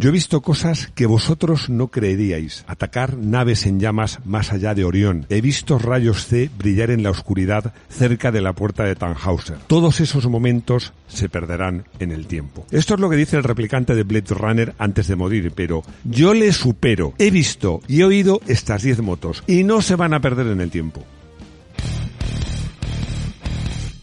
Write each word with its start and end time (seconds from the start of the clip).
yo 0.00 0.08
he 0.08 0.12
visto 0.12 0.40
cosas 0.40 0.90
que 0.94 1.04
vosotros 1.04 1.68
no 1.68 1.88
creeríais. 1.88 2.64
Atacar 2.66 3.18
naves 3.18 3.66
en 3.66 3.78
llamas 3.80 4.20
más 4.24 4.50
allá 4.50 4.74
de 4.74 4.86
Orión. 4.86 5.26
He 5.28 5.42
visto 5.42 5.78
rayos 5.78 6.24
C 6.24 6.48
brillar 6.56 6.90
en 6.90 7.02
la 7.02 7.10
oscuridad 7.10 7.74
cerca 7.90 8.32
de 8.32 8.40
la 8.40 8.54
puerta 8.54 8.84
de 8.84 8.96
Tannhauser. 8.96 9.58
Todos 9.66 10.00
esos 10.00 10.26
momentos 10.26 10.94
se 11.06 11.28
perderán 11.28 11.84
en 11.98 12.12
el 12.12 12.26
tiempo. 12.26 12.66
Esto 12.70 12.94
es 12.94 13.00
lo 13.00 13.10
que 13.10 13.16
dice 13.16 13.36
el 13.36 13.44
replicante 13.44 13.94
de 13.94 14.04
Blade 14.04 14.34
Runner 14.34 14.74
antes 14.78 15.06
de 15.06 15.16
morir, 15.16 15.52
pero 15.54 15.82
yo 16.04 16.32
le 16.32 16.50
supero. 16.52 17.12
He 17.18 17.30
visto 17.30 17.82
y 17.86 18.00
he 18.00 18.04
oído 18.04 18.40
estas 18.46 18.82
10 18.82 19.02
motos 19.02 19.44
y 19.46 19.64
no 19.64 19.82
se 19.82 19.96
van 19.96 20.14
a 20.14 20.20
perder 20.20 20.46
en 20.46 20.62
el 20.62 20.70
tiempo. 20.70 21.04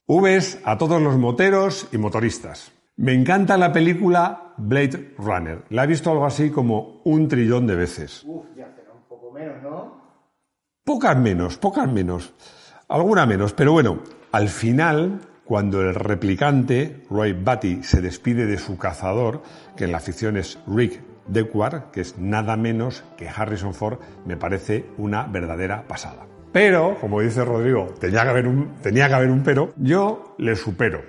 Vs 0.07 0.59
a 0.63 0.77
todos 0.77 1.01
los 1.01 1.17
moteros 1.17 1.89
y 1.91 1.97
motoristas. 1.97 2.71
Me 2.95 3.13
encanta 3.13 3.57
la 3.57 3.73
película 3.73 4.53
Blade 4.55 5.15
Runner. 5.17 5.65
La 5.69 5.83
he 5.83 5.87
visto 5.87 6.09
algo 6.09 6.25
así 6.25 6.49
como 6.49 7.01
un 7.03 7.27
trillón 7.27 7.67
de 7.67 7.75
veces. 7.75 8.23
Uf, 8.25 8.45
ya 8.55 8.71
será 8.73 8.93
un 8.93 9.03
poco 9.09 9.31
menos, 9.31 9.61
¿no? 9.61 10.01
Pocas 10.85 11.17
menos, 11.17 11.57
pocas 11.57 11.91
menos. 11.91 12.33
Alguna 12.87 13.25
menos, 13.25 13.51
pero 13.51 13.73
bueno, 13.73 13.99
al 14.31 14.47
final, 14.47 15.19
cuando 15.43 15.81
el 15.81 15.93
replicante, 15.93 17.03
Roy 17.09 17.33
Batty, 17.33 17.83
se 17.83 17.99
despide 17.99 18.45
de 18.45 18.57
su 18.57 18.77
cazador, 18.77 19.43
que 19.75 19.83
en 19.83 19.91
la 19.91 19.99
ficción 19.99 20.37
es 20.37 20.57
Rick 20.67 21.01
Deckard, 21.27 21.91
que 21.91 21.99
es 21.99 22.17
nada 22.17 22.55
menos 22.55 23.03
que 23.17 23.27
Harrison 23.27 23.73
Ford, 23.73 23.99
me 24.25 24.37
parece 24.37 24.85
una 24.97 25.23
verdadera 25.23 25.85
pasada. 25.85 26.25
Pero, 26.57 26.97
como 26.99 27.21
dice 27.21 27.45
Rodrigo, 27.45 27.93
tenía 27.99 28.23
que 28.23 28.29
haber 28.29 28.47
un, 28.47 28.81
tenía 28.81 29.07
que 29.07 29.13
haber 29.13 29.29
un 29.29 29.43
pero, 29.43 29.75
yo 29.77 30.33
le 30.39 30.55
supero. 30.55 31.03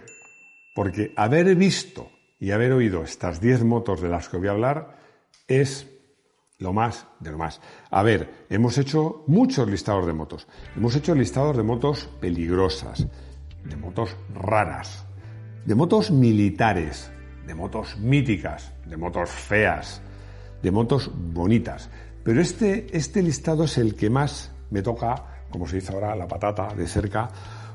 Porque 0.74 1.14
haber 1.16 1.54
visto 1.54 2.10
y 2.38 2.50
haber 2.50 2.72
oído 2.72 3.02
estas 3.02 3.40
10 3.40 3.64
motos 3.64 4.02
de 4.02 4.10
las 4.10 4.28
que 4.28 4.36
voy 4.36 4.48
a 4.48 4.50
hablar 4.50 4.98
es 5.46 5.88
lo 6.58 6.74
más 6.74 7.06
de 7.20 7.30
lo 7.30 7.38
más. 7.38 7.62
A 7.90 8.02
ver, 8.02 8.44
hemos 8.50 8.76
hecho 8.76 9.24
muchos 9.26 9.66
listados 9.70 10.06
de 10.06 10.12
motos. 10.12 10.46
Hemos 10.76 10.94
hecho 10.96 11.14
listados 11.14 11.56
de 11.56 11.62
motos 11.62 12.10
peligrosas, 12.20 13.06
de 13.64 13.76
motos 13.76 14.14
raras, 14.34 15.06
de 15.64 15.74
motos 15.74 16.10
militares, 16.10 17.10
de 17.46 17.54
motos 17.54 17.96
míticas, 17.96 18.74
de 18.84 18.98
motos 18.98 19.30
feas, 19.30 20.02
de 20.62 20.70
motos 20.70 21.10
bonitas. 21.32 21.88
Pero 22.22 22.42
este, 22.42 22.94
este 22.94 23.22
listado 23.22 23.64
es 23.64 23.78
el 23.78 23.94
que 23.94 24.10
más 24.10 24.52
me 24.68 24.82
toca, 24.82 25.37
como 25.50 25.66
se 25.66 25.76
dice 25.76 25.92
ahora, 25.92 26.14
la 26.16 26.28
patata 26.28 26.74
de 26.74 26.86
cerca, 26.86 27.28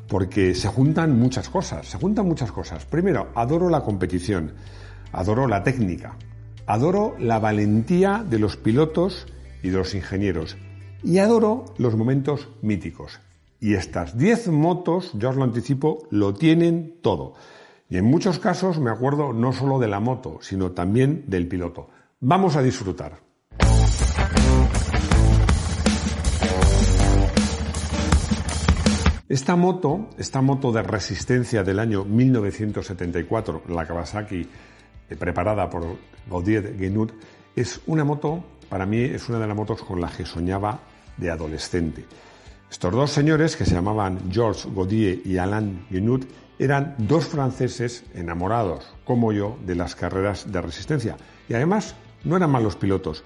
porque 0.08 0.54
se 0.54 0.68
juntan 0.68 1.18
muchas 1.18 1.50
cosas, 1.50 1.88
se 1.88 1.98
juntan 1.98 2.28
muchas 2.28 2.52
cosas. 2.52 2.86
Primero, 2.86 3.30
adoro 3.36 3.70
la 3.70 3.82
competición, 3.82 4.54
adoro 5.12 5.48
la 5.48 5.64
técnica, 5.64 6.18
adoro 6.66 7.16
la 7.20 7.40
valentía 7.40 8.24
de 8.28 8.40
los 8.40 8.58
pilotos 8.58 9.28
y 9.62 9.70
de 9.70 9.78
los 9.78 9.96
ingenieros, 9.96 10.58
y 11.04 11.18
adoro 11.20 11.66
los 11.78 11.96
momentos 11.96 12.50
míticos. 12.62 13.20
Y 13.60 13.76
estas 13.76 14.18
10 14.18 14.50
motos, 14.50 15.12
yo 15.14 15.30
os 15.30 15.36
lo 15.36 15.44
anticipo, 15.44 16.08
lo 16.12 16.34
tienen 16.34 16.98
todo. 17.02 17.34
Y 17.90 17.98
en 17.98 18.06
muchos 18.06 18.40
casos 18.40 18.80
me 18.80 18.92
acuerdo 18.92 19.34
no 19.34 19.54
solo 19.54 19.80
de 19.80 19.88
la 19.88 20.00
moto, 20.00 20.40
sino 20.42 20.72
también 20.72 21.24
del 21.28 21.48
piloto. 21.48 21.90
Vamos 22.20 22.56
a 22.56 22.62
disfrutar. 22.62 23.20
Esta 29.34 29.56
moto, 29.56 30.10
esta 30.20 30.44
moto 30.44 30.72
de 30.72 30.84
resistencia 30.84 31.64
del 31.64 31.80
año 31.80 32.06
1974, 32.06 33.64
la 33.70 33.84
Kawasaki 33.84 34.48
eh, 35.10 35.16
preparada 35.16 35.68
por 35.72 35.98
Gaudier 36.30 36.78
Genut, 36.78 37.14
es 37.56 37.82
una 37.88 38.04
moto, 38.04 38.44
para 38.70 38.86
mí 38.86 39.00
es 39.00 39.28
una 39.30 39.40
de 39.40 39.48
las 39.48 39.56
motos 39.58 39.82
con 39.82 40.00
las 40.00 40.16
que 40.16 40.28
soñaba 40.28 40.82
de 41.18 41.32
adolescente. 41.32 42.06
Estos 42.70 42.92
dos 42.94 43.10
señores, 43.10 43.56
que 43.56 43.66
se 43.66 43.74
llamaban 43.74 44.32
Georges 44.32 44.68
Gaudier 44.72 45.22
y 45.26 45.40
Alain 45.40 45.84
Genut, 45.90 46.26
eran 46.60 46.94
dos 47.00 47.26
franceses 47.26 48.04
enamorados, 48.14 48.86
como 49.04 49.34
yo, 49.34 49.58
de 49.66 49.74
las 49.74 49.96
carreras 49.96 50.52
de 50.52 50.62
resistencia. 50.62 51.18
Y 51.50 51.56
además 51.56 51.96
no 52.24 52.38
eran 52.38 52.52
malos 52.52 52.76
pilotos, 52.76 53.24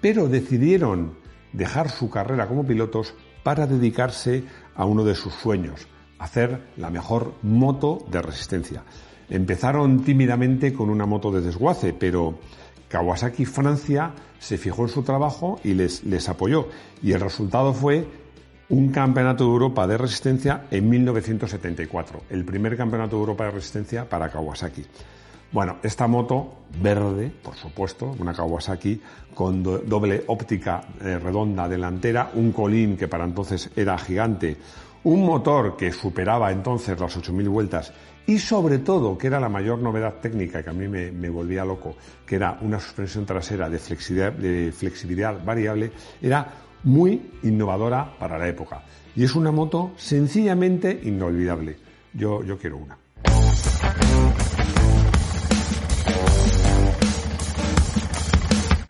pero 0.00 0.28
decidieron 0.28 1.14
dejar 1.52 1.90
su 1.90 2.08
carrera 2.10 2.46
como 2.46 2.64
pilotos 2.64 3.12
para 3.42 3.66
dedicarse 3.66 4.44
a 4.78 4.86
uno 4.86 5.04
de 5.04 5.14
sus 5.14 5.34
sueños, 5.34 5.86
hacer 6.18 6.62
la 6.78 6.88
mejor 6.88 7.34
moto 7.42 7.98
de 8.10 8.22
resistencia. 8.22 8.84
Empezaron 9.28 10.02
tímidamente 10.04 10.72
con 10.72 10.88
una 10.88 11.04
moto 11.04 11.30
de 11.30 11.42
desguace, 11.42 11.92
pero 11.92 12.38
Kawasaki 12.88 13.44
Francia 13.44 14.12
se 14.38 14.56
fijó 14.56 14.84
en 14.84 14.88
su 14.88 15.02
trabajo 15.02 15.60
y 15.62 15.74
les, 15.74 16.04
les 16.04 16.28
apoyó. 16.28 16.68
Y 17.02 17.12
el 17.12 17.20
resultado 17.20 17.74
fue 17.74 18.06
un 18.70 18.90
campeonato 18.90 19.44
de 19.44 19.50
Europa 19.50 19.86
de 19.86 19.98
resistencia 19.98 20.66
en 20.70 20.88
1974, 20.88 22.22
el 22.30 22.44
primer 22.44 22.76
campeonato 22.76 23.16
de 23.16 23.20
Europa 23.20 23.44
de 23.44 23.50
resistencia 23.50 24.08
para 24.08 24.30
Kawasaki. 24.30 24.84
Bueno, 25.50 25.78
esta 25.82 26.06
moto 26.06 26.64
verde, 26.82 27.32
por 27.42 27.54
supuesto, 27.54 28.14
una 28.18 28.34
Kawasaki 28.34 29.00
con 29.34 29.62
doble 29.62 30.24
óptica 30.26 30.82
eh, 31.00 31.18
redonda 31.18 31.66
delantera, 31.66 32.30
un 32.34 32.52
colín 32.52 32.98
que 32.98 33.08
para 33.08 33.24
entonces 33.24 33.70
era 33.74 33.96
gigante, 33.96 34.58
un 35.04 35.24
motor 35.24 35.74
que 35.74 35.90
superaba 35.90 36.52
entonces 36.52 37.00
las 37.00 37.16
8.000 37.16 37.48
vueltas 37.48 37.92
y 38.26 38.38
sobre 38.38 38.80
todo, 38.80 39.16
que 39.16 39.26
era 39.26 39.40
la 39.40 39.48
mayor 39.48 39.78
novedad 39.78 40.16
técnica 40.20 40.62
que 40.62 40.68
a 40.68 40.74
mí 40.74 40.86
me, 40.86 41.30
volvía 41.30 41.64
loco, 41.64 41.96
que 42.26 42.36
era 42.36 42.58
una 42.60 42.78
suspensión 42.78 43.24
trasera 43.24 43.70
de 43.70 43.78
flexibilidad, 43.78 44.32
de 44.32 44.70
flexibilidad 44.70 45.42
variable, 45.42 45.92
era 46.20 46.46
muy 46.84 47.30
innovadora 47.42 48.18
para 48.18 48.36
la 48.36 48.46
época. 48.46 48.82
Y 49.16 49.24
es 49.24 49.34
una 49.34 49.50
moto 49.50 49.92
sencillamente 49.96 51.00
inolvidable. 51.04 51.78
Yo, 52.12 52.44
yo 52.44 52.58
quiero 52.58 52.76
una. 52.76 52.98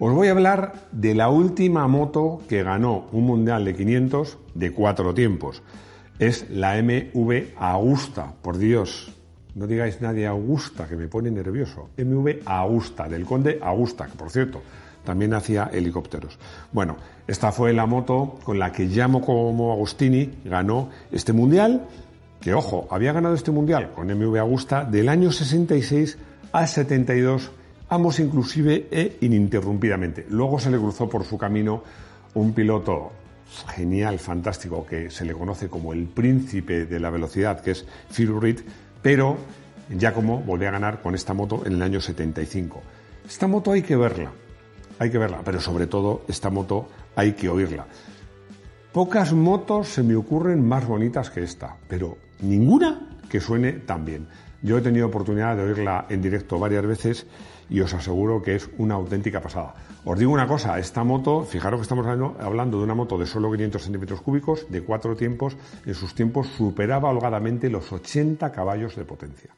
Os 0.09 0.15
voy 0.15 0.29
a 0.29 0.31
hablar 0.31 0.73
de 0.91 1.15
la 1.15 1.29
última 1.29 1.87
moto 1.87 2.41
que 2.49 2.63
ganó 2.63 3.09
un 3.13 3.25
mundial 3.27 3.67
de 3.67 3.77
500 3.77 4.39
de 4.55 4.73
cuatro 4.73 5.13
tiempos. 5.13 5.63
Es 6.19 6.49
la 6.49 6.83
MV 6.83 7.53
Augusta, 7.59 8.33
por 8.41 8.57
Dios. 8.57 9.13
No 9.55 9.67
digáis 9.67 10.01
nadie 10.01 10.27
Augusta, 10.27 10.89
que 10.89 10.97
me 10.97 11.09
pone 11.09 11.31
nervioso. 11.31 11.91
MV 11.99 12.41
Augusta, 12.47 13.07
del 13.07 13.27
conde 13.27 13.59
Augusta, 13.61 14.07
que 14.07 14.17
por 14.17 14.31
cierto, 14.31 14.63
también 15.05 15.35
hacía 15.35 15.69
helicópteros. 15.71 16.39
Bueno, 16.73 16.97
esta 17.27 17.53
fue 17.53 17.75
la 17.75 17.85
moto 17.85 18.39
con 18.45 18.59
la 18.59 18.73
que 18.73 18.87
llamo 18.87 19.21
como 19.21 19.73
Agostini 19.75 20.39
ganó 20.43 20.89
este 21.13 21.35
mundial, 21.35 21.87
que 22.41 22.55
ojo, 22.55 22.89
había 22.91 23.13
ganado 23.13 23.35
este 23.35 23.51
mundial 23.51 23.93
con 23.93 24.07
MV 24.07 24.39
Augusta 24.39 24.87
del 24.87 25.11
año 25.11 25.31
66 25.33 26.17
al 26.53 26.67
72 26.67 27.51
ambos 27.89 28.21
inclusive 28.21 28.89
e 28.91 29.19
ininterrumpidamente. 29.21 30.27
Luego 30.29 30.59
se 30.59 30.71
le 30.71 30.79
cruzó 30.79 31.09
por 31.09 31.25
su 31.25 31.39
camino 31.39 31.83
un 32.35 32.53
piloto 32.53 33.13
genial, 33.75 34.19
fantástico, 34.19 34.85
que 34.85 35.11
se 35.11 35.25
le 35.25 35.33
conoce 35.33 35.69
como 35.69 35.93
el 35.93 36.07
príncipe 36.07 36.85
de 36.87 37.01
la 37.01 37.11
velocidad, 37.11 37.61
que 37.61 37.73
es 37.73 37.87
Phil 38.15 38.39
Reed, 38.41 38.61
pero 39.03 39.37
Giacomo 39.91 40.41
volvió 40.41 40.69
a 40.69 40.73
ganar 40.73 41.01
con 41.01 41.15
esta 41.15 41.33
moto 41.33 41.63
en 41.65 41.75
el 41.75 41.83
año 41.83 42.01
75. 42.01 42.83
Esta 43.27 43.47
moto 43.47 43.73
hay 43.73 43.83
que 43.83 43.97
verla, 43.97 44.31
hay 44.99 45.11
que 45.11 45.19
verla, 45.19 45.41
pero 45.45 45.61
sobre 45.61 45.87
todo 45.87 46.23
esta 46.29 46.51
moto 46.51 46.89
hay 47.17 47.33
que 47.33 47.49
oírla. 47.49 47.87
Pocas 48.93 49.33
motos 49.33 49.89
se 49.89 50.03
me 50.03 50.17
ocurren 50.17 50.67
más 50.67 50.87
bonitas 50.87 51.31
que 51.31 51.43
esta, 51.43 51.77
pero 51.89 52.19
ninguna 52.41 53.19
que 53.29 53.41
suene 53.41 53.73
tan 53.73 54.05
bien. 54.05 54.27
Yo 54.63 54.79
he 54.79 54.81
tenido 54.81 55.07
oportunidad 55.07 55.57
de 55.57 55.63
oírla 55.63 56.07
en 56.09 56.21
directo 56.21 56.59
varias 56.59 56.85
veces 56.85 57.27
y 57.71 57.81
os 57.81 57.93
aseguro 57.95 58.43
que 58.43 58.57
es 58.57 58.71
una 58.79 58.95
auténtica 58.95 59.41
pasada. 59.41 59.75
Os 60.05 60.19
digo 60.19 60.33
una 60.33 60.47
cosa, 60.47 60.79
esta 60.79 61.05
moto, 61.05 61.45
fijaros 61.45 61.81
que 61.81 61.83
estamos 61.83 62.07
hablando 62.07 62.79
de 62.79 62.85
una 62.85 62.95
moto 62.95 63.19
de 63.19 63.27
solo 63.27 63.51
500 63.51 63.83
centímetros 63.83 64.21
cúbicos, 64.21 64.67
de 64.71 64.83
cuatro 64.83 65.17
tiempos, 65.17 65.57
en 65.85 65.95
sus 65.95 66.15
tiempos 66.15 66.47
superaba 66.49 67.11
holgadamente 67.11 67.69
los 67.69 67.93
80 67.93 68.51
caballos 68.53 68.97
de 68.97 69.05
potencia. 69.05 69.51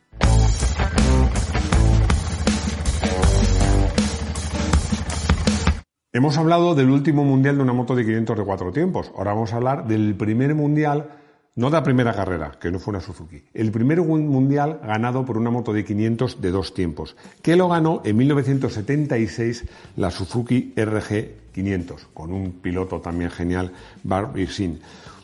Hemos 6.13 6.37
hablado 6.39 6.75
del 6.75 6.91
último 6.91 7.23
mundial 7.23 7.57
de 7.57 7.63
una 7.63 7.73
moto 7.73 7.95
de 7.95 8.05
500 8.05 8.39
de 8.39 8.45
cuatro 8.45 8.73
tiempos. 8.73 9.13
Ahora 9.17 9.33
vamos 9.33 9.53
a 9.53 9.57
hablar 9.57 9.87
del 9.87 10.17
primer 10.17 10.57
mundial, 10.57 11.20
no 11.57 11.69
de 11.69 11.73
la 11.73 11.83
primera 11.83 12.15
carrera, 12.15 12.53
que 12.61 12.71
no 12.71 12.79
fue 12.79 12.93
una 12.93 13.01
Suzuki. 13.01 13.43
El 13.53 13.71
primer 13.71 14.01
mundial 14.01 14.81
ganado 14.83 15.25
por 15.25 15.37
una 15.37 15.51
moto 15.51 15.73
de 15.73 15.85
500 15.85 16.41
de 16.41 16.51
dos 16.51 16.75
tiempos, 16.75 17.17
que 17.43 17.57
lo 17.57 17.69
ganó 17.69 18.03
en 18.05 18.17
1976 18.17 19.65
la 19.97 20.11
Suzuki 20.11 20.73
RG 20.77 21.53
500, 21.53 22.09
con 22.15 22.33
un 22.33 22.53
piloto 22.53 23.01
también 23.01 23.31
genial, 23.31 23.73
Barb 24.05 24.37
Irsin. 24.39 24.81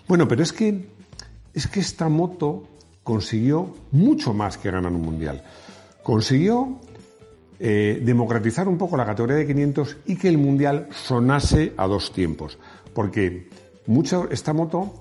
Bueno, 0.08 0.26
pero 0.26 0.42
es 0.42 0.52
que, 0.52 0.88
es 1.54 1.66
que 1.68 1.80
esta 1.80 2.08
moto 2.08 2.64
consiguió 3.02 3.74
mucho 3.92 4.34
más 4.34 4.58
que 4.58 4.70
ganar 4.70 4.92
un 4.92 5.02
mundial. 5.02 5.42
Consiguió 6.02 6.80
eh, 7.58 8.02
democratizar 8.04 8.68
un 8.68 8.76
poco 8.76 8.96
la 8.96 9.06
categoría 9.06 9.36
de 9.36 9.46
500 9.46 9.96
y 10.06 10.16
que 10.16 10.28
el 10.28 10.38
mundial 10.38 10.88
sonase 10.90 11.72
a 11.76 11.86
dos 11.86 12.12
tiempos. 12.12 12.58
Porque 12.92 13.48
mucho, 13.86 14.28
esta 14.30 14.52
moto 14.52 14.92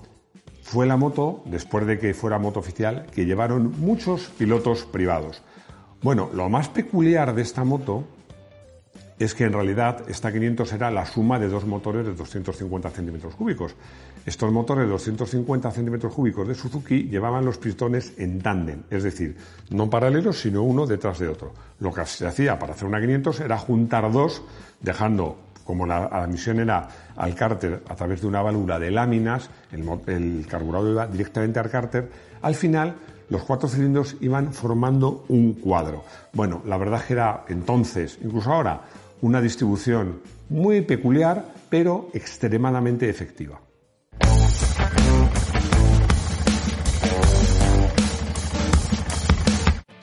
fue 0.66 0.84
la 0.84 0.96
moto, 0.96 1.42
después 1.44 1.86
de 1.86 1.96
que 1.96 2.12
fuera 2.12 2.40
moto 2.40 2.58
oficial, 2.58 3.06
que 3.14 3.24
llevaron 3.24 3.72
muchos 3.78 4.32
pilotos 4.36 4.82
privados. 4.84 5.40
Bueno, 6.02 6.28
lo 6.34 6.48
más 6.48 6.68
peculiar 6.68 7.36
de 7.36 7.42
esta 7.42 7.62
moto 7.62 8.02
es 9.16 9.32
que 9.32 9.44
en 9.44 9.52
realidad 9.52 10.02
esta 10.08 10.32
500 10.32 10.72
era 10.72 10.90
la 10.90 11.06
suma 11.06 11.38
de 11.38 11.46
dos 11.46 11.64
motores 11.66 12.04
de 12.04 12.14
250 12.14 12.90
centímetros 12.90 13.36
cúbicos. 13.36 13.76
Estos 14.26 14.50
motores 14.50 14.86
de 14.86 14.90
250 14.90 15.70
centímetros 15.70 16.12
cúbicos 16.12 16.48
de 16.48 16.56
Suzuki 16.56 17.04
llevaban 17.04 17.44
los 17.44 17.58
pistones 17.58 18.14
en 18.18 18.40
tándem, 18.40 18.82
es 18.90 19.04
decir, 19.04 19.36
no 19.70 19.88
paralelos, 19.88 20.40
sino 20.40 20.64
uno 20.64 20.84
detrás 20.84 21.20
de 21.20 21.28
otro. 21.28 21.52
Lo 21.78 21.94
que 21.94 22.04
se 22.06 22.26
hacía 22.26 22.58
para 22.58 22.72
hacer 22.72 22.88
una 22.88 23.00
500 23.00 23.38
era 23.38 23.56
juntar 23.56 24.10
dos, 24.10 24.42
dejando, 24.80 25.38
como 25.66 25.84
la, 25.84 26.26
misión 26.28 26.60
era 26.60 26.88
al 27.16 27.34
cárter 27.34 27.82
a 27.88 27.94
través 27.94 28.20
de 28.20 28.28
una 28.28 28.40
válvula 28.40 28.78
de 28.78 28.90
láminas, 28.90 29.50
el, 29.72 30.46
carburador 30.48 30.92
iba 30.92 31.06
directamente 31.06 31.58
al 31.58 31.68
cárter, 31.68 32.08
al 32.40 32.54
final 32.54 32.94
los 33.28 33.42
cuatro 33.42 33.68
cilindros 33.68 34.16
iban 34.20 34.52
formando 34.52 35.24
un 35.28 35.54
cuadro. 35.54 36.04
Bueno, 36.32 36.62
la 36.64 36.76
verdad 36.76 37.04
que 37.04 37.14
era 37.14 37.44
entonces, 37.48 38.18
incluso 38.22 38.52
ahora, 38.52 38.82
una 39.22 39.40
distribución 39.40 40.20
muy 40.48 40.82
peculiar, 40.82 41.44
pero 41.68 42.08
extremadamente 42.14 43.10
efectiva. 43.10 43.58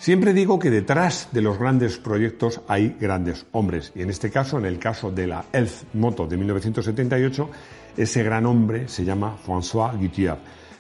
Siempre 0.04 0.34
digo 0.34 0.60
que 0.60 0.70
detrás 0.70 1.30
de 1.32 1.42
los 1.42 1.58
grandes 1.58 1.98
proyectos 1.98 2.60
hay 2.68 2.98
grandes 3.00 3.46
hombres 3.54 3.94
y 3.96 4.02
en 4.02 4.10
este 4.10 4.30
caso, 4.30 4.58
en 4.58 4.66
el 4.66 4.78
caso 4.78 5.12
de 5.12 5.28
la 5.28 5.46
Elf 5.54 5.84
Moto 5.94 6.28
de 6.28 6.36
1978, 6.36 7.50
ese 7.96 8.22
gran 8.22 8.46
hombre 8.46 8.90
se 8.90 9.06
llama 9.06 9.38
François 9.48 9.98
Guittier, 9.98 10.36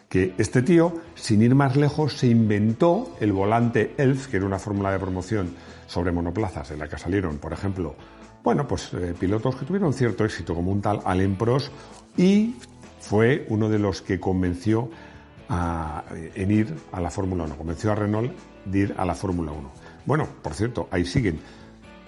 que 0.09 0.33
este 0.37 0.61
tío, 0.61 0.95
sin 1.15 1.41
ir 1.41 1.55
más 1.55 1.77
lejos, 1.77 2.17
se 2.17 2.27
inventó 2.27 3.15
el 3.21 3.31
volante 3.31 3.93
Elf, 3.97 4.27
que 4.27 4.35
era 4.35 4.45
una 4.45 4.59
fórmula 4.59 4.91
de 4.91 4.99
promoción 4.99 5.55
sobre 5.87 6.11
monoplazas 6.11 6.71
en 6.71 6.79
la 6.79 6.89
que 6.89 6.97
salieron, 6.97 7.37
por 7.37 7.53
ejemplo, 7.53 7.95
bueno, 8.43 8.67
pues 8.67 8.93
eh, 8.93 9.13
pilotos 9.17 9.55
que 9.55 9.63
tuvieron 9.63 9.93
cierto 9.93 10.25
éxito, 10.25 10.53
como 10.53 10.69
un 10.69 10.81
tal 10.81 10.99
Alain 11.05 11.37
Prost, 11.37 11.71
y 12.17 12.57
fue 12.99 13.45
uno 13.47 13.69
de 13.69 13.79
los 13.79 14.01
que 14.01 14.19
convenció 14.19 14.89
a, 15.47 16.03
en 16.35 16.51
ir 16.51 16.75
a 16.91 16.99
la 16.99 17.09
Fórmula 17.09 17.45
1, 17.45 17.55
convenció 17.55 17.93
a 17.93 17.95
Renault 17.95 18.33
de 18.65 18.79
ir 18.79 18.95
a 18.97 19.05
la 19.05 19.15
Fórmula 19.15 19.51
1. 19.51 19.71
Bueno, 20.05 20.27
por 20.41 20.53
cierto, 20.53 20.87
ahí 20.91 21.05
siguen. 21.05 21.39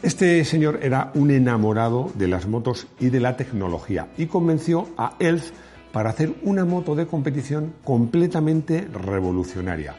Este 0.02 0.44
señor 0.46 0.80
era 0.82 1.12
un 1.16 1.32
enamorado 1.32 2.12
de 2.16 2.28
las 2.28 2.48
motos 2.48 2.88
y 3.00 3.10
de 3.10 3.20
la 3.20 3.38
tecnología 3.38 4.10
y 4.18 4.28
convenció 4.28 4.90
a 4.98 5.16
Elf 5.20 5.52
para 5.92 6.10
hacer 6.10 6.36
una 6.44 6.66
moto 6.66 6.96
de 6.96 7.08
competición 7.08 7.74
completamente 7.84 8.88
revolucionaria. 8.92 9.96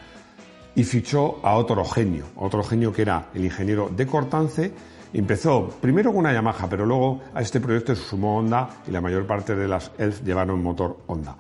Y 0.75 0.85
fichó 0.85 1.41
a 1.43 1.57
otro 1.57 1.85
genio, 1.85 2.27
otro 2.37 2.63
genio 2.63 2.93
que 2.93 3.03
era 3.03 3.31
el 3.35 3.47
ingeniero 3.47 3.89
de 3.89 4.07
Cortance, 4.07 4.73
Empezó 5.17 5.69
primero 5.81 6.11
con 6.11 6.21
una 6.21 6.33
Yamaha, 6.35 6.69
pero 6.69 6.85
luego 6.85 7.23
a 7.33 7.41
este 7.41 7.59
proyecto 7.59 7.95
se 7.95 8.03
sumó 8.03 8.37
Honda 8.37 8.69
y 8.87 8.91
la 8.91 9.01
mayor 9.01 9.27
parte 9.27 9.55
de 9.55 9.67
las 9.67 9.91
ELF 9.97 10.23
llevaron 10.23 10.63
motor 10.63 10.99
Honda. 11.07 11.37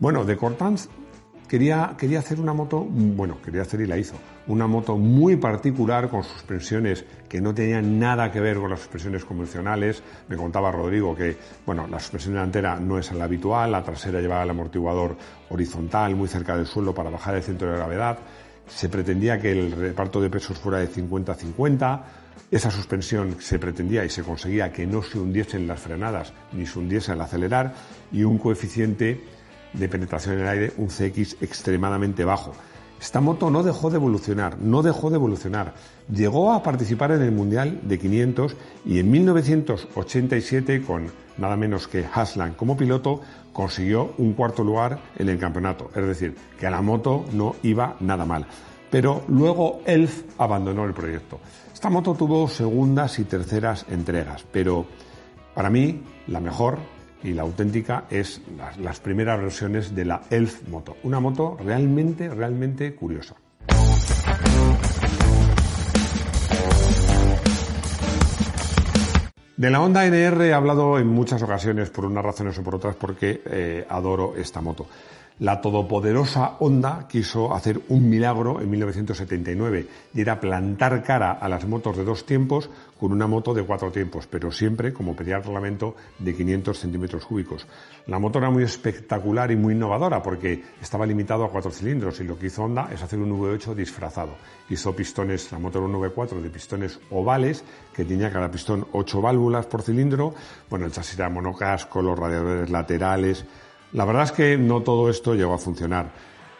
Bueno, 0.00 0.24
de 0.24 0.36
Cortance 0.36 0.88
quería, 1.52 1.94
quería 1.98 2.20
hacer 2.20 2.40
una 2.40 2.54
moto, 2.54 2.82
bueno, 2.88 3.36
quería 3.44 3.60
hacer 3.60 3.82
y 3.82 3.86
la 3.86 3.98
hizo, 3.98 4.14
una 4.46 4.66
moto 4.66 4.96
muy 4.96 5.36
particular 5.36 6.08
con 6.08 6.24
suspensiones 6.24 7.04
que 7.28 7.42
no 7.42 7.52
tenían 7.52 7.98
nada 7.98 8.32
que 8.32 8.40
ver 8.40 8.56
con 8.56 8.70
las 8.70 8.78
suspensiones 8.78 9.22
convencionales. 9.26 10.02
Me 10.28 10.36
contaba 10.38 10.72
Rodrigo 10.72 11.14
que, 11.14 11.36
bueno, 11.66 11.86
la 11.86 12.00
suspensión 12.00 12.36
delantera 12.36 12.80
no 12.80 12.98
es 12.98 13.12
la 13.12 13.24
habitual, 13.24 13.70
la 13.70 13.82
trasera 13.82 14.22
llevaba 14.22 14.44
el 14.44 14.48
amortiguador 14.48 15.14
horizontal 15.50 16.16
muy 16.16 16.26
cerca 16.26 16.56
del 16.56 16.64
suelo 16.64 16.94
para 16.94 17.10
bajar 17.10 17.34
el 17.34 17.42
centro 17.42 17.70
de 17.70 17.76
gravedad. 17.76 18.18
Se 18.66 18.88
pretendía 18.88 19.38
que 19.38 19.52
el 19.52 19.72
reparto 19.72 20.22
de 20.22 20.30
pesos 20.30 20.58
fuera 20.58 20.78
de 20.78 20.88
50-50 20.88 22.00
esa 22.50 22.70
suspensión 22.70 23.36
se 23.40 23.58
pretendía 23.58 24.06
y 24.06 24.08
se 24.08 24.22
conseguía 24.22 24.72
que 24.72 24.86
no 24.86 25.02
se 25.02 25.18
hundiesen 25.18 25.66
las 25.66 25.80
frenadas 25.80 26.32
ni 26.52 26.64
se 26.64 26.78
hundiese 26.78 27.12
al 27.12 27.20
acelerar 27.20 27.74
y 28.10 28.24
un 28.24 28.38
coeficiente 28.38 29.22
de 29.72 29.88
penetración 29.88 30.34
en 30.34 30.40
el 30.40 30.48
aire, 30.48 30.72
un 30.76 30.88
CX 30.88 31.36
extremadamente 31.40 32.24
bajo. 32.24 32.52
Esta 33.02 33.20
moto 33.20 33.50
no 33.50 33.64
dejó 33.64 33.90
de 33.90 33.96
evolucionar, 33.96 34.58
no 34.60 34.80
dejó 34.80 35.10
de 35.10 35.16
evolucionar. 35.16 35.74
Llegó 36.08 36.52
a 36.52 36.62
participar 36.62 37.10
en 37.10 37.22
el 37.22 37.32
Mundial 37.32 37.80
de 37.82 37.98
500 37.98 38.56
y 38.86 39.00
en 39.00 39.10
1987, 39.10 40.82
con 40.82 41.10
nada 41.36 41.56
menos 41.56 41.88
que 41.88 42.04
Haslam 42.04 42.54
como 42.54 42.76
piloto, 42.76 43.20
consiguió 43.52 44.12
un 44.18 44.34
cuarto 44.34 44.62
lugar 44.62 45.00
en 45.18 45.28
el 45.28 45.38
campeonato. 45.38 45.90
Es 45.96 46.06
decir, 46.06 46.36
que 46.60 46.66
a 46.68 46.70
la 46.70 46.80
moto 46.80 47.24
no 47.32 47.56
iba 47.64 47.96
nada 47.98 48.24
mal. 48.24 48.46
Pero 48.88 49.24
luego 49.26 49.80
Elf 49.84 50.22
abandonó 50.38 50.84
el 50.84 50.94
proyecto. 50.94 51.40
Esta 51.74 51.90
moto 51.90 52.14
tuvo 52.14 52.46
segundas 52.46 53.18
y 53.18 53.24
terceras 53.24 53.84
entregas, 53.90 54.44
pero 54.52 54.86
para 55.54 55.70
mí 55.70 56.02
la 56.28 56.38
mejor 56.38 56.78
y 57.22 57.32
la 57.32 57.42
auténtica 57.42 58.04
es 58.10 58.40
las, 58.80 59.00
primeras 59.00 59.40
versiones 59.40 59.94
de 59.94 60.04
la 60.04 60.22
Elf 60.30 60.68
Moto. 60.68 60.96
Una 61.02 61.20
moto 61.20 61.56
realmente, 61.62 62.28
realmente 62.28 62.94
curiosa. 62.94 63.36
De 69.56 69.70
la 69.70 69.80
Honda 69.80 70.04
NR 70.06 70.44
he 70.44 70.52
hablado 70.52 70.98
en 70.98 71.06
muchas 71.06 71.40
ocasiones 71.42 71.90
por 71.90 72.04
unas 72.04 72.24
razones 72.24 72.58
o 72.58 72.64
por 72.64 72.74
otras 72.74 72.96
porque 72.96 73.42
eh, 73.46 73.86
adoro 73.88 74.34
esta 74.36 74.60
moto. 74.60 74.88
La 75.38 75.60
todopoderosa 75.60 76.56
Honda 76.60 77.06
quiso 77.08 77.54
hacer 77.54 77.80
un 77.88 78.08
milagro 78.08 78.60
en 78.60 78.70
1979 78.70 79.86
y 80.14 80.20
era 80.20 80.38
plantar 80.38 81.02
cara 81.02 81.32
a 81.32 81.48
las 81.48 81.66
motos 81.66 81.96
de 81.96 82.04
dos 82.04 82.26
tiempos 82.26 82.68
con 83.00 83.12
una 83.12 83.26
moto 83.26 83.54
de 83.54 83.64
cuatro 83.64 83.90
tiempos, 83.90 84.26
pero 84.26 84.52
siempre, 84.52 84.92
como 84.92 85.16
pedía 85.16 85.38
el 85.38 85.42
reglamento, 85.42 85.96
de 86.18 86.34
500 86.34 86.78
centímetros 86.78 87.24
cúbicos. 87.24 87.66
La 88.06 88.18
moto 88.18 88.38
era 88.38 88.50
muy 88.50 88.62
espectacular 88.62 89.50
y 89.50 89.56
muy 89.56 89.74
innovadora 89.74 90.22
porque 90.22 90.62
estaba 90.80 91.06
limitado 91.06 91.44
a 91.44 91.50
cuatro 91.50 91.70
cilindros 91.70 92.20
y 92.20 92.24
lo 92.24 92.38
que 92.38 92.46
hizo 92.46 92.62
Honda 92.62 92.90
es 92.92 93.02
hacer 93.02 93.18
un 93.18 93.32
V8 93.32 93.74
disfrazado. 93.74 94.34
Hizo 94.68 94.94
pistones, 94.94 95.50
la 95.50 95.58
moto 95.58 95.78
era 95.78 95.88
un 95.88 95.94
V4 95.94 96.40
de 96.40 96.50
pistones 96.50 97.00
ovales 97.10 97.64
que 97.94 98.04
tenía 98.04 98.30
cada 98.30 98.50
pistón 98.50 98.86
ocho 98.92 99.20
válvulas 99.22 99.66
por 99.66 99.82
cilindro. 99.82 100.34
Bueno, 100.68 100.84
el 100.84 100.92
chasis 100.92 101.18
era 101.18 101.30
monocasco, 101.30 102.02
los 102.02 102.18
radiadores 102.18 102.70
laterales, 102.70 103.44
la 103.92 104.04
verdad 104.04 104.24
es 104.24 104.32
que 104.32 104.56
no 104.56 104.80
todo 104.82 105.10
esto 105.10 105.34
llegó 105.34 105.54
a 105.54 105.58
funcionar. 105.58 106.10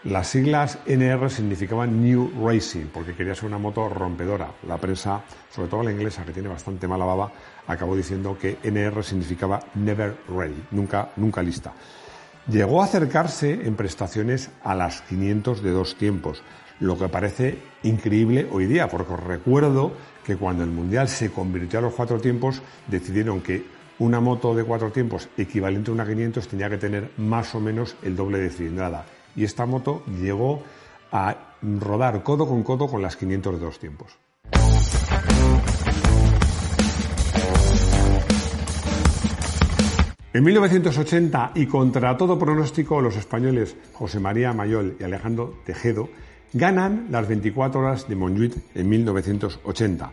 Las 0.04 0.28
siglas 0.28 0.80
NR 0.84 1.30
significaban 1.30 2.02
New 2.02 2.32
Racing, 2.44 2.86
porque 2.92 3.14
quería 3.14 3.36
ser 3.36 3.44
una 3.44 3.58
moto 3.58 3.88
rompedora. 3.88 4.50
La 4.66 4.76
prensa, 4.76 5.22
sobre 5.48 5.68
todo 5.68 5.84
la 5.84 5.92
inglesa, 5.92 6.24
que 6.24 6.32
tiene 6.32 6.48
bastante 6.48 6.88
mala 6.88 7.04
baba, 7.04 7.30
acabó 7.68 7.94
diciendo 7.94 8.36
que 8.36 8.58
NR 8.64 9.02
significaba 9.04 9.60
Never 9.74 10.16
Ready, 10.28 10.64
nunca, 10.72 11.10
nunca 11.16 11.40
lista. 11.40 11.72
Llegó 12.48 12.82
a 12.82 12.86
acercarse 12.86 13.52
en 13.64 13.76
prestaciones 13.76 14.50
a 14.64 14.74
las 14.74 15.02
500 15.02 15.62
de 15.62 15.70
dos 15.70 15.94
tiempos, 15.94 16.42
lo 16.80 16.98
que 16.98 17.08
parece 17.08 17.58
increíble 17.84 18.48
hoy 18.50 18.66
día, 18.66 18.88
porque 18.88 19.12
os 19.12 19.20
recuerdo 19.20 19.92
que 20.24 20.36
cuando 20.36 20.64
el 20.64 20.70
Mundial 20.70 21.08
se 21.08 21.30
convirtió 21.30 21.78
a 21.78 21.82
los 21.82 21.94
cuatro 21.94 22.20
tiempos, 22.20 22.60
decidieron 22.88 23.40
que 23.40 23.64
una 23.98 24.20
moto 24.20 24.54
de 24.54 24.64
cuatro 24.64 24.90
tiempos 24.90 25.28
equivalente 25.36 25.90
a 25.90 25.94
una 25.94 26.06
500 26.06 26.48
tenía 26.48 26.70
que 26.70 26.78
tener 26.78 27.10
más 27.18 27.54
o 27.54 27.60
menos 27.60 27.96
el 28.02 28.16
doble 28.16 28.38
de 28.38 28.50
cilindrada. 28.50 29.04
Y 29.36 29.44
esta 29.44 29.66
moto 29.66 30.02
llegó 30.20 30.62
a 31.10 31.36
rodar 31.62 32.22
codo 32.22 32.46
con 32.46 32.62
codo 32.62 32.88
con 32.88 33.02
las 33.02 33.16
500 33.16 33.60
de 33.60 33.64
dos 33.64 33.78
tiempos. 33.78 34.18
En 40.34 40.44
1980, 40.44 41.52
y 41.56 41.66
contra 41.66 42.16
todo 42.16 42.38
pronóstico, 42.38 43.02
los 43.02 43.16
españoles 43.16 43.76
José 43.92 44.18
María 44.18 44.54
Mayol 44.54 44.96
y 44.98 45.04
Alejandro 45.04 45.58
Tejedo 45.66 46.08
ganan 46.54 47.08
las 47.10 47.28
24 47.28 47.80
horas 47.80 48.08
de 48.08 48.16
Montjuic 48.16 48.54
en 48.74 48.88
1980 48.88 50.10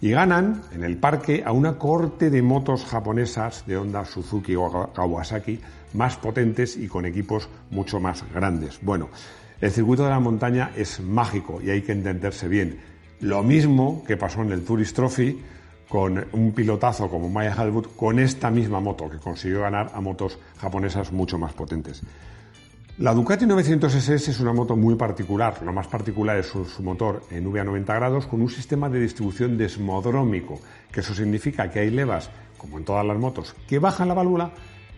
y 0.00 0.10
ganan 0.10 0.62
en 0.72 0.82
el 0.82 0.96
parque 0.96 1.42
a 1.44 1.52
una 1.52 1.78
corte 1.78 2.30
de 2.30 2.42
motos 2.42 2.84
japonesas 2.84 3.64
de 3.66 3.76
Honda, 3.76 4.04
Suzuki 4.04 4.54
o 4.56 4.90
Kawasaki 4.94 5.60
más 5.92 6.16
potentes 6.16 6.76
y 6.76 6.88
con 6.88 7.04
equipos 7.04 7.48
mucho 7.70 8.00
más 8.00 8.24
grandes. 8.32 8.78
Bueno, 8.82 9.08
el 9.60 9.70
circuito 9.70 10.04
de 10.04 10.10
la 10.10 10.20
montaña 10.20 10.70
es 10.76 11.00
mágico 11.00 11.60
y 11.62 11.70
hay 11.70 11.82
que 11.82 11.92
entenderse 11.92 12.48
bien. 12.48 12.80
Lo 13.20 13.42
mismo 13.42 14.02
que 14.06 14.16
pasó 14.16 14.40
en 14.42 14.52
el 14.52 14.64
Tourist 14.64 14.96
Trophy 14.96 15.38
con 15.88 16.24
un 16.32 16.52
pilotazo 16.52 17.10
como 17.10 17.28
Maya 17.28 17.52
Halwood 17.52 17.88
con 17.96 18.18
esta 18.20 18.50
misma 18.50 18.80
moto 18.80 19.10
que 19.10 19.18
consiguió 19.18 19.62
ganar 19.62 19.90
a 19.92 20.00
motos 20.00 20.38
japonesas 20.58 21.12
mucho 21.12 21.36
más 21.36 21.52
potentes. 21.52 22.02
La 23.00 23.14
Ducati 23.14 23.46
900 23.46 23.94
SS 23.94 24.30
es 24.30 24.40
una 24.40 24.52
moto 24.52 24.76
muy 24.76 24.94
particular. 24.94 25.62
Lo 25.62 25.72
más 25.72 25.86
particular 25.86 26.36
es 26.36 26.48
su, 26.48 26.82
motor 26.82 27.22
en 27.30 27.46
V 27.46 27.58
a 27.58 27.64
90 27.64 27.94
grados 27.94 28.26
con 28.26 28.42
un 28.42 28.50
sistema 28.50 28.90
de 28.90 29.00
distribución 29.00 29.56
desmodrómico, 29.56 30.60
que 30.92 31.00
eso 31.00 31.14
significa 31.14 31.70
que 31.70 31.78
hay 31.78 31.88
levas, 31.88 32.28
como 32.58 32.76
en 32.76 32.84
todas 32.84 33.06
las 33.06 33.16
motos, 33.16 33.56
que 33.66 33.78
bajan 33.78 34.08
la 34.08 34.12
válvula, 34.12 34.50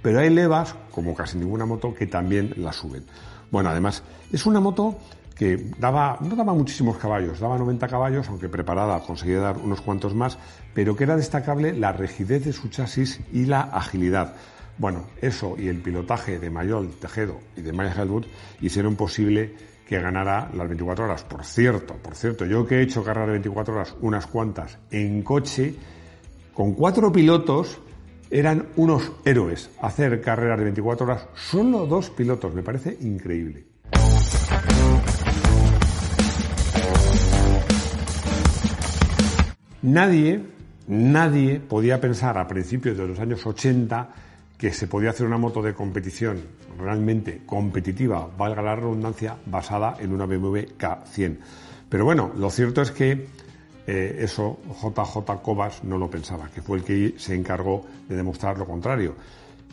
pero 0.02 0.18
hay 0.18 0.30
levas, 0.30 0.74
como 0.90 1.14
casi 1.14 1.38
ninguna 1.38 1.64
moto, 1.64 1.94
que 1.94 2.08
también 2.08 2.52
la 2.56 2.72
suben. 2.72 3.04
Bueno, 3.52 3.70
además, 3.70 4.02
es 4.32 4.46
una 4.46 4.58
moto 4.58 4.98
que 5.36 5.70
daba, 5.78 6.18
no 6.22 6.34
daba 6.34 6.54
muchísimos 6.54 6.96
caballos, 6.96 7.38
daba 7.38 7.56
90 7.56 7.86
caballos, 7.86 8.28
aunque 8.28 8.48
preparada 8.48 8.98
conseguía 8.98 9.38
dar 9.38 9.58
unos 9.58 9.80
cuantos 9.80 10.12
más, 10.12 10.38
pero 10.74 10.96
que 10.96 11.04
era 11.04 11.14
destacable 11.14 11.72
la 11.72 11.92
rigidez 11.92 12.46
de 12.46 12.52
su 12.52 12.68
chasis 12.68 13.20
y 13.32 13.44
la 13.44 13.60
agilidad. 13.60 14.34
Bueno, 14.82 15.04
eso 15.20 15.54
y 15.56 15.68
el 15.68 15.80
pilotaje 15.80 16.40
de 16.40 16.50
Mayol, 16.50 16.90
Tejedo 16.98 17.38
y 17.56 17.60
de 17.60 17.72
Maya 17.72 17.94
Helwood 18.02 18.24
hicieron 18.60 18.96
posible 18.96 19.54
que 19.86 20.00
ganara 20.00 20.50
las 20.52 20.66
24 20.66 21.04
horas. 21.04 21.22
Por 21.22 21.44
cierto, 21.44 21.94
por 22.02 22.16
cierto, 22.16 22.46
yo 22.46 22.66
que 22.66 22.78
he 22.78 22.82
hecho 22.82 23.04
carreras 23.04 23.28
de 23.28 23.32
24 23.34 23.74
horas 23.74 23.94
unas 24.00 24.26
cuantas 24.26 24.80
en 24.90 25.22
coche, 25.22 25.76
con 26.52 26.74
cuatro 26.74 27.12
pilotos, 27.12 27.80
eran 28.28 28.70
unos 28.74 29.12
héroes. 29.24 29.70
Hacer 29.80 30.20
carreras 30.20 30.58
de 30.58 30.64
24 30.64 31.06
horas, 31.06 31.28
solo 31.32 31.86
dos 31.86 32.10
pilotos, 32.10 32.52
me 32.52 32.64
parece 32.64 32.96
increíble. 33.02 33.66
Nadie, 39.82 40.44
nadie 40.88 41.60
podía 41.60 42.00
pensar 42.00 42.36
a 42.36 42.48
principios 42.48 42.98
de 42.98 43.06
los 43.06 43.20
años 43.20 43.46
80 43.46 44.31
que 44.62 44.72
se 44.72 44.86
podía 44.86 45.10
hacer 45.10 45.26
una 45.26 45.38
moto 45.38 45.60
de 45.60 45.74
competición 45.74 46.40
realmente 46.78 47.42
competitiva, 47.44 48.30
valga 48.38 48.62
la 48.62 48.76
redundancia, 48.76 49.36
basada 49.44 49.96
en 49.98 50.12
una 50.12 50.24
BMW 50.24 50.58
K100. 50.78 51.38
Pero 51.88 52.04
bueno, 52.04 52.30
lo 52.36 52.48
cierto 52.48 52.80
es 52.80 52.92
que 52.92 53.26
eh, 53.88 54.16
eso 54.20 54.60
JJ 54.80 55.42
Cobas 55.42 55.82
no 55.82 55.98
lo 55.98 56.08
pensaba, 56.08 56.48
que 56.48 56.62
fue 56.62 56.78
el 56.78 56.84
que 56.84 57.14
se 57.16 57.34
encargó 57.34 57.84
de 58.08 58.14
demostrar 58.14 58.56
lo 58.56 58.64
contrario. 58.64 59.16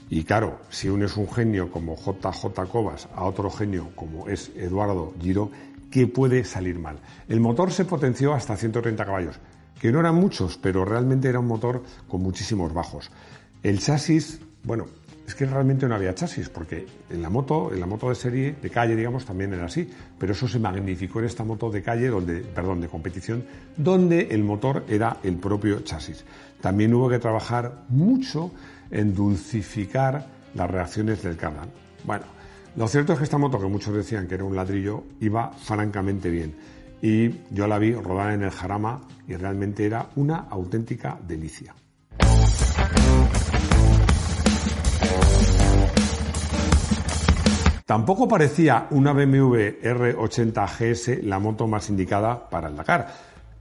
Y 0.09 0.23
claro, 0.23 0.57
si 0.71 0.89
unes 0.89 1.17
un 1.17 1.29
genio 1.29 1.69
como 1.69 1.95
JJ 1.95 2.47
Cobas 2.71 3.07
a 3.13 3.25
otro 3.25 3.51
genio 3.51 3.91
como 3.93 4.27
es 4.27 4.51
Eduardo 4.55 5.13
Giro, 5.21 5.51
¿qué 5.91 6.07
puede 6.07 6.43
salir 6.43 6.79
mal? 6.79 6.97
El 7.27 7.41
motor 7.41 7.71
se 7.71 7.85
potenció 7.85 8.33
hasta 8.33 8.57
130 8.57 9.05
caballos 9.05 9.39
que 9.79 9.91
no 9.91 9.99
eran 9.99 10.15
muchos, 10.15 10.57
pero 10.57 10.83
realmente 10.83 11.29
era 11.29 11.39
un 11.39 11.47
motor 11.47 11.83
con 12.07 12.21
muchísimos 12.21 12.73
bajos. 12.73 13.11
El 13.63 13.79
chasis, 13.79 14.39
bueno, 14.63 14.85
es 15.27 15.35
que 15.35 15.45
realmente 15.45 15.87
no 15.87 15.95
había 15.95 16.15
chasis, 16.15 16.49
porque 16.49 16.87
en 17.09 17.21
la 17.21 17.29
moto, 17.29 17.71
en 17.73 17.79
la 17.79 17.85
moto 17.85 18.09
de 18.09 18.15
serie, 18.15 18.55
de 18.61 18.69
calle, 18.69 18.95
digamos, 18.95 19.25
también 19.25 19.53
era 19.53 19.65
así, 19.65 19.89
pero 20.17 20.31
eso 20.31 20.47
se 20.47 20.59
magnificó 20.59 21.19
en 21.19 21.25
esta 21.25 21.43
moto 21.43 21.69
de 21.69 21.83
calle, 21.83 22.07
donde, 22.07 22.39
perdón, 22.39 22.81
de 22.81 22.87
competición, 22.87 23.43
donde 23.77 24.29
el 24.31 24.43
motor 24.43 24.85
era 24.87 25.17
el 25.23 25.35
propio 25.35 25.81
chasis. 25.81 26.25
También 26.61 26.93
hubo 26.93 27.09
que 27.09 27.19
trabajar 27.19 27.83
mucho 27.89 28.51
en 28.89 29.13
dulcificar 29.13 30.25
las 30.55 30.71
reacciones 30.71 31.21
del 31.21 31.37
cardan. 31.37 31.69
Bueno, 32.05 32.25
lo 32.75 32.87
cierto 32.87 33.13
es 33.13 33.19
que 33.19 33.25
esta 33.25 33.37
moto, 33.37 33.59
que 33.59 33.67
muchos 33.67 33.93
decían 33.93 34.27
que 34.27 34.35
era 34.35 34.45
un 34.45 34.55
ladrillo, 34.55 35.03
iba 35.19 35.51
francamente 35.51 36.29
bien 36.29 36.55
y 37.01 37.29
yo 37.51 37.67
la 37.67 37.79
vi 37.79 37.93
rodar 37.93 38.33
en 38.33 38.43
el 38.43 38.51
Jarama 38.51 39.01
y 39.27 39.35
realmente 39.35 39.85
era 39.85 40.09
una 40.15 40.47
auténtica 40.49 41.17
delicia. 41.27 41.73
Tampoco 47.89 48.27
parecía 48.27 48.85
una 48.91 49.13
BMW 49.13 49.81
R80 49.81 50.77
GS 50.77 51.23
la 51.23 51.39
moto 51.39 51.65
más 51.65 51.89
indicada 51.89 52.47
para 52.47 52.67
el 52.67 52.75
Dakar, 52.75 53.07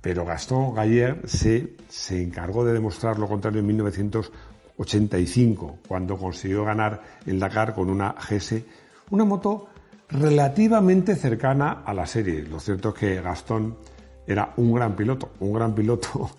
pero 0.02 0.26
Gaston 0.26 0.75
Galler 0.75 1.26
se, 1.26 1.76
se 1.88 2.23
encargó 2.23 2.62
de 2.62 2.75
demostrar 2.75 3.18
lo 3.18 3.26
contrario 3.26 3.61
en 3.61 3.66
1985, 3.68 5.78
cuando 5.88 6.18
consiguió 6.18 6.62
ganar 6.62 7.00
el 7.25 7.40
Dakar 7.40 7.75
con 7.75 7.88
una 7.88 8.16
GS, 8.16 8.56
una 9.08 9.25
moto 9.25 9.68
relativamente 10.11 11.16
cercana 11.16 11.82
a 11.82 11.94
la 11.94 12.04
serie. 12.04 12.42
Lo 12.42 12.61
cierto 12.61 12.90
es 12.90 12.97
que 12.97 13.23
Gastón 13.23 13.78
era 14.26 14.52
un 14.58 14.75
gran 14.75 14.94
piloto, 14.94 15.30
un 15.40 15.54
gran 15.54 15.75
piloto, 15.75 16.32